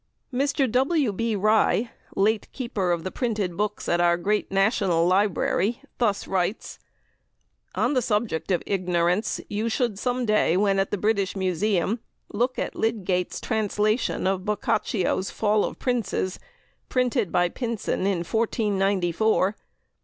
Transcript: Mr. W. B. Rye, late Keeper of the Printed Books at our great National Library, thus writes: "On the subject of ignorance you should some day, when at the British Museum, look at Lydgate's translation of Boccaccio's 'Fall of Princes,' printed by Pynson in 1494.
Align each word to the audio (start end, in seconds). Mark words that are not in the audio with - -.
Mr. 0.33 0.67
W. 0.71 1.13
B. 1.13 1.35
Rye, 1.35 1.91
late 2.15 2.51
Keeper 2.53 2.91
of 2.91 3.03
the 3.03 3.11
Printed 3.11 3.55
Books 3.55 3.87
at 3.87 4.01
our 4.01 4.17
great 4.17 4.51
National 4.51 5.05
Library, 5.05 5.83
thus 5.99 6.25
writes: 6.27 6.79
"On 7.75 7.93
the 7.93 8.01
subject 8.01 8.49
of 8.49 8.63
ignorance 8.65 9.39
you 9.47 9.69
should 9.69 9.99
some 9.99 10.25
day, 10.25 10.57
when 10.57 10.79
at 10.79 10.89
the 10.89 10.97
British 10.97 11.35
Museum, 11.35 11.99
look 12.33 12.57
at 12.57 12.73
Lydgate's 12.75 13.39
translation 13.39 14.25
of 14.25 14.43
Boccaccio's 14.43 15.29
'Fall 15.29 15.63
of 15.63 15.77
Princes,' 15.77 16.39
printed 16.89 17.31
by 17.31 17.47
Pynson 17.47 18.07
in 18.07 18.23
1494. 18.25 19.55